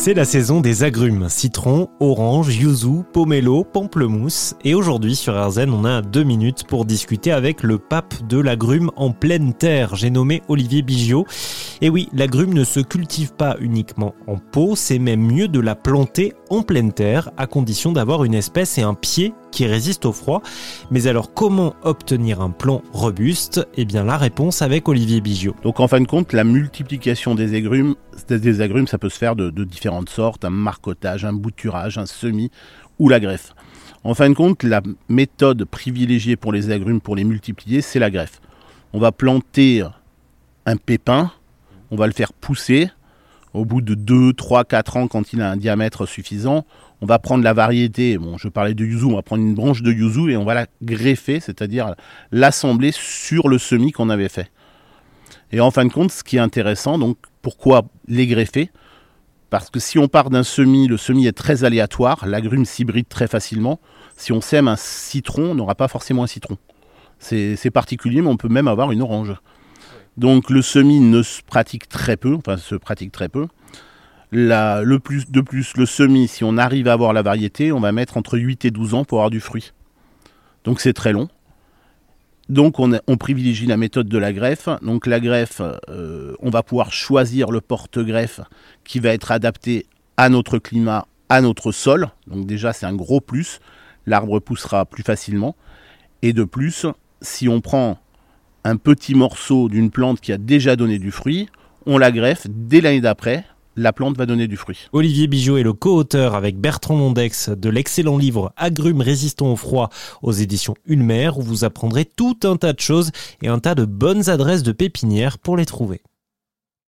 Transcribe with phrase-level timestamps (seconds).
[0.00, 4.54] C'est la saison des agrumes, citron, orange, yuzu, pomelo, pamplemousse.
[4.62, 8.92] Et aujourd'hui sur RZN, on a deux minutes pour discuter avec le pape de l'agrume
[8.94, 9.96] en pleine terre.
[9.96, 11.26] J'ai nommé Olivier Bigiot.
[11.80, 15.76] Et oui, l'agrume ne se cultive pas uniquement en pot, c'est même mieux de la
[15.76, 20.12] planter en pleine terre, à condition d'avoir une espèce et un pied qui résistent au
[20.12, 20.42] froid.
[20.90, 23.66] Mais alors comment obtenir un plant robuste?
[23.76, 25.54] Eh bien la réponse avec Olivier Bigiot.
[25.62, 27.94] Donc en fin de compte, la multiplication des agrumes,
[28.28, 32.06] des agrumes ça peut se faire de, de différentes sortes, un marcotage, un bouturage, un
[32.06, 32.50] semis
[32.98, 33.54] ou la greffe.
[34.02, 38.10] En fin de compte, la méthode privilégiée pour les agrumes, pour les multiplier, c'est la
[38.10, 38.40] greffe.
[38.92, 39.84] On va planter
[40.66, 41.30] un pépin,
[41.90, 42.90] on va le faire pousser.
[43.54, 46.66] Au bout de 2, 3, 4 ans, quand il a un diamètre suffisant,
[47.00, 49.82] on va prendre la variété, bon, je parlais de yuzu, on va prendre une branche
[49.82, 51.94] de yuzu et on va la greffer, c'est-à-dire
[52.30, 54.50] l'assembler sur le semis qu'on avait fait.
[55.50, 58.70] Et en fin de compte, ce qui est intéressant, donc pourquoi les greffer?
[59.48, 63.28] Parce que si on part d'un semis, le semis est très aléatoire, l'agrume s'hybride très
[63.28, 63.80] facilement.
[64.16, 66.58] Si on sème un citron, on n'aura pas forcément un citron.
[67.18, 69.34] C'est particulier, mais on peut même avoir une orange.
[70.18, 73.46] Donc le semis ne se pratique très peu, enfin se pratique très peu
[74.30, 77.92] le plus, de plus, le semis, si on arrive à avoir la variété, on va
[77.92, 79.72] mettre entre 8 et 12 ans pour avoir du fruit.
[80.64, 81.28] Donc c'est très long.
[82.48, 84.68] Donc on, privilégie la méthode de la greffe.
[84.82, 85.60] Donc la greffe,
[85.90, 88.40] euh, on va pouvoir choisir le porte-greffe
[88.84, 92.08] qui va être adapté à notre climat, à notre sol.
[92.26, 93.60] Donc déjà c'est un gros plus.
[94.06, 95.56] L'arbre poussera plus facilement.
[96.22, 96.86] Et de plus,
[97.20, 97.98] si on prend
[98.64, 101.48] un petit morceau d'une plante qui a déjà donné du fruit,
[101.86, 103.44] on la greffe dès l'année d'après
[103.78, 104.88] la plante va donner du fruit.
[104.92, 109.88] Olivier Bijot est le co-auteur avec Bertrand Londex de l'excellent livre Agrumes résistants au froid
[110.20, 113.84] aux éditions Ulmer où vous apprendrez tout un tas de choses et un tas de
[113.84, 116.02] bonnes adresses de pépinières pour les trouver.